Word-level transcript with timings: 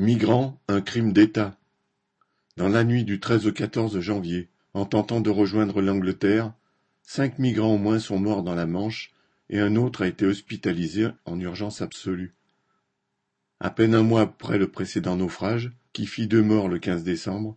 Migrants, 0.00 0.60
un 0.68 0.80
crime 0.80 1.12
d'État. 1.12 1.58
Dans 2.56 2.68
la 2.68 2.84
nuit 2.84 3.02
du 3.02 3.18
13 3.18 3.48
au 3.48 3.52
14 3.52 3.98
janvier, 3.98 4.48
en 4.72 4.84
tentant 4.84 5.20
de 5.20 5.28
rejoindre 5.28 5.82
l'Angleterre, 5.82 6.52
cinq 7.02 7.40
migrants 7.40 7.74
au 7.74 7.78
moins 7.78 7.98
sont 7.98 8.20
morts 8.20 8.44
dans 8.44 8.54
la 8.54 8.68
Manche 8.68 9.10
et 9.50 9.58
un 9.58 9.74
autre 9.74 10.02
a 10.04 10.06
été 10.06 10.24
hospitalisé 10.24 11.08
en 11.24 11.40
urgence 11.40 11.82
absolue. 11.82 12.36
À 13.58 13.70
peine 13.70 13.92
un 13.92 14.04
mois 14.04 14.20
après 14.20 14.56
le 14.56 14.70
précédent 14.70 15.16
naufrage, 15.16 15.72
qui 15.92 16.06
fit 16.06 16.28
deux 16.28 16.44
morts 16.44 16.68
le 16.68 16.78
15 16.78 17.02
décembre, 17.02 17.56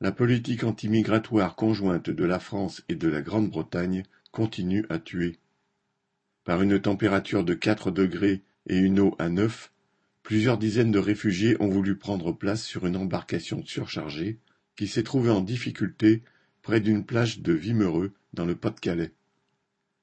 la 0.00 0.10
politique 0.10 0.64
antimigratoire 0.64 1.54
conjointe 1.54 2.10
de 2.10 2.24
la 2.24 2.40
France 2.40 2.82
et 2.88 2.96
de 2.96 3.06
la 3.06 3.22
Grande-Bretagne 3.22 4.02
continue 4.32 4.84
à 4.88 4.98
tuer. 4.98 5.38
Par 6.42 6.62
une 6.62 6.80
température 6.80 7.44
de 7.44 7.54
4 7.54 7.92
degrés 7.92 8.42
et 8.66 8.76
une 8.76 8.98
eau 8.98 9.14
à 9.20 9.28
neuf, 9.28 9.70
Plusieurs 10.26 10.58
dizaines 10.58 10.90
de 10.90 10.98
réfugiés 10.98 11.56
ont 11.60 11.68
voulu 11.68 11.94
prendre 11.94 12.32
place 12.32 12.64
sur 12.64 12.84
une 12.84 12.96
embarcation 12.96 13.64
surchargée 13.64 14.40
qui 14.74 14.88
s'est 14.88 15.04
trouvée 15.04 15.30
en 15.30 15.40
difficulté 15.40 16.24
près 16.62 16.80
d'une 16.80 17.06
plage 17.06 17.42
de 17.42 17.52
Vimereux 17.52 18.12
dans 18.32 18.44
le 18.44 18.56
Pas-de-Calais. 18.56 19.12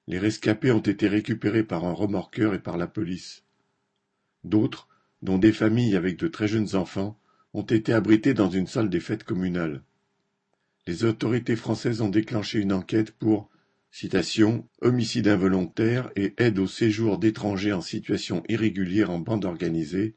Les 0.07 0.19
rescapés 0.19 0.71
ont 0.71 0.79
été 0.79 1.09
récupérés 1.09 1.65
par 1.65 1.83
un 1.83 1.91
remorqueur 1.91 2.53
et 2.53 2.61
par 2.61 2.77
la 2.77 2.87
police. 2.87 3.43
D'autres, 4.45 4.87
dont 5.21 5.37
des 5.37 5.51
familles 5.51 5.97
avec 5.97 6.15
de 6.15 6.29
très 6.29 6.47
jeunes 6.47 6.73
enfants, 6.73 7.19
ont 7.53 7.63
été 7.63 7.91
abrités 7.91 8.33
dans 8.33 8.49
une 8.49 8.67
salle 8.67 8.89
des 8.89 9.01
fêtes 9.01 9.25
communales. 9.25 9.83
Les 10.87 11.03
autorités 11.03 11.57
françaises 11.57 11.99
ont 11.99 12.07
déclenché 12.07 12.59
une 12.59 12.71
enquête 12.71 13.11
pour 13.11 13.49
homicide 14.81 15.27
involontaire 15.27 16.11
et 16.15 16.33
aide 16.37 16.57
au 16.59 16.67
séjour 16.67 17.19
d'étrangers 17.19 17.73
en 17.73 17.81
situation 17.81 18.43
irrégulière 18.49 19.11
en 19.11 19.19
bande 19.19 19.45
organisée, 19.45 20.15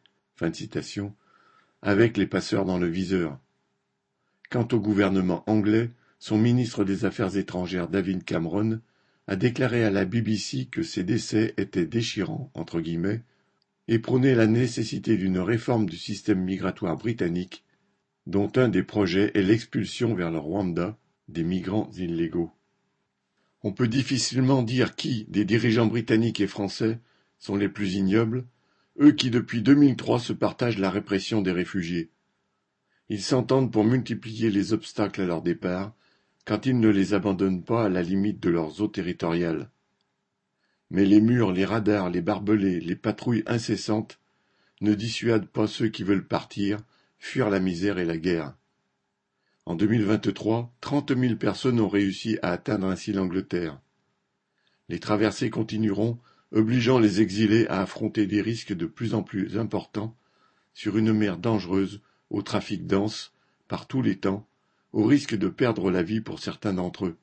avec 1.83 2.17
les 2.17 2.27
passeurs 2.27 2.65
dans 2.65 2.79
le 2.79 2.89
viseur. 2.89 3.39
Quant 4.51 4.67
au 4.73 4.81
gouvernement 4.81 5.45
anglais, 5.47 5.91
son 6.19 6.39
ministre 6.39 6.85
des 6.85 7.05
Affaires 7.05 7.37
étrangères 7.37 7.89
David 7.89 8.25
Cameron 8.25 8.81
a 9.27 9.37
déclaré 9.37 9.85
à 9.85 9.91
la 9.91 10.05
BBC 10.05 10.67
que 10.67 10.83
ces 10.83 11.05
décès 11.05 11.53
étaient 11.57 11.87
déchirants, 11.87 12.51
entre 12.55 12.81
guillemets, 12.81 13.23
et 13.89 13.99
prônait 13.99 14.35
la 14.35 14.47
nécessité 14.47 15.17
d'une 15.17 15.39
réforme 15.39 15.87
du 15.87 15.97
système 15.97 16.43
migratoire 16.43 16.97
britannique, 16.97 17.65
dont 18.27 18.51
un 18.57 18.69
des 18.69 18.83
projets 18.83 19.33
est 19.35 19.43
l'expulsion 19.43 20.15
vers 20.15 20.31
le 20.31 20.39
Rwanda 20.39 20.97
des 21.29 21.45
migrants 21.45 21.91
illégaux. 21.97 22.53
On 23.63 23.73
peut 23.73 23.89
difficilement 23.89 24.63
dire 24.63 24.95
qui, 24.95 25.27
des 25.29 25.45
dirigeants 25.45 25.87
britanniques 25.87 26.41
et 26.41 26.47
français, 26.47 27.01
sont 27.39 27.57
les 27.57 27.69
plus 27.69 27.95
ignobles, 27.95 28.47
eux 29.01 29.13
qui 29.13 29.31
depuis 29.31 29.63
2003 29.63 30.21
se 30.21 30.33
partagent 30.33 30.79
la 30.79 30.91
répression 30.91 31.43
des 31.43 31.53
réfugiés. 31.53 32.11
Ils 33.09 33.23
s'entendent 33.23 33.73
pour 33.73 33.85
multiplier 33.85 34.51
les 34.51 34.73
obstacles 34.73 35.23
à 35.23 35.27
leur 35.27 35.43
départ, 35.43 35.95
quand 36.45 36.67
ils 36.67 36.79
ne 36.79 36.89
les 36.89 37.15
abandonnent 37.15 37.63
pas 37.63 37.87
à 37.87 37.89
la 37.89 38.03
limite 38.03 38.41
de 38.41 38.51
leurs 38.51 38.81
eaux 38.81 38.89
territoriales. 38.89 39.71
Mais 40.91 41.05
les 41.05 41.21
murs, 41.21 41.53
les 41.53 41.65
radars, 41.65 42.11
les 42.11 42.23
barbelés, 42.23 42.81
les 42.81 42.97
patrouilles 42.97 43.43
incessantes 43.47 44.21
ne 44.81 44.95
dissuadent 44.95 45.49
pas 45.49 45.67
ceux 45.67 45.89
qui 45.89 46.05
veulent 46.05 46.27
partir, 46.27 46.79
fuir 47.19 47.51
la 47.51 47.61
misère 47.61 47.99
et 47.99 48.05
la 48.05 48.17
guerre. 48.17 48.55
En 49.67 49.75
2023, 49.75 50.73
trente 50.81 51.11
mille 51.11 51.37
personnes 51.37 51.81
ont 51.81 51.89
réussi 51.89 52.39
à 52.41 52.53
atteindre 52.53 52.87
ainsi 52.87 53.13
l'Angleterre. 53.13 53.81
Les 54.89 55.01
traversées 55.01 55.51
continueront, 55.51 56.21
obligeant 56.53 57.01
les 57.01 57.21
exilés 57.21 57.67
à 57.67 57.83
affronter 57.83 58.29
des 58.29 58.41
risques 58.41 58.73
de 58.73 58.87
plus 58.87 59.13
en 59.15 59.25
plus 59.25 59.59
importants 59.59 60.17
sur 60.73 60.97
une 60.99 61.13
mer 61.13 61.37
dangereuse, 61.37 62.01
au 62.31 62.43
trafic 62.43 62.87
dense, 62.87 63.33
par 63.67 63.89
tous 63.89 64.03
les 64.03 64.17
temps, 64.17 64.47
au 64.93 65.05
risque 65.05 65.35
de 65.35 65.49
perdre 65.49 65.91
la 65.91 66.05
vie 66.05 66.21
pour 66.21 66.39
certains 66.39 66.75
d'entre 66.75 67.07
eux. 67.07 67.17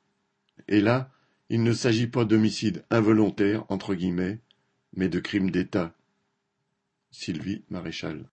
Et 0.68 0.82
là, 0.82 1.10
il 1.48 1.62
ne 1.62 1.72
s'agit 1.72 2.08
pas 2.08 2.26
d'homicide 2.26 2.84
involontaire, 2.90 3.64
entre 3.70 3.94
guillemets, 3.94 4.40
mais 4.94 5.08
de 5.08 5.18
crime 5.18 5.50
d'État. 5.50 5.94
Sylvie 7.10 7.62
Maréchal. 7.70 8.22